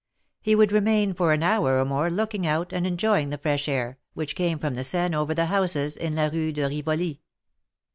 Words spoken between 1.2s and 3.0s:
an hour or more looking out, and